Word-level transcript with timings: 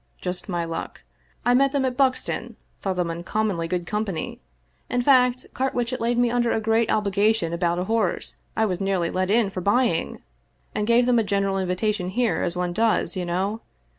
Just 0.19 0.49
my 0.49 0.65
luck. 0.65 1.03
I 1.45 1.53
met 1.53 1.73
them 1.73 1.85
at 1.85 1.95
Buxton, 1.95 2.55
thought 2.79 2.95
them 2.95 3.11
uncommonly 3.11 3.67
good 3.67 3.85
company— 3.85 4.41
in 4.89 5.03
fact, 5.03 5.45
Carwitchet 5.53 6.01
laid 6.01 6.17
me 6.17 6.31
under 6.31 6.51
a 6.51 6.59
great 6.59 6.89
obligation 6.91 7.53
about 7.53 7.77
a 7.77 7.83
horse 7.83 8.37
I 8.57 8.65
was 8.65 8.81
nearly 8.81 9.11
let 9.11 9.29
in 9.29 9.51
for 9.51 9.61
buying— 9.61 10.23
and 10.73 10.87
gave 10.87 11.05
them, 11.05 11.19
a 11.19 11.23
general 11.23 11.59
invitation 11.59 12.09
here, 12.09 12.41
as 12.41 12.57
one 12.57 12.73
does, 12.73 13.15
you 13.15 13.25
know. 13.25 13.61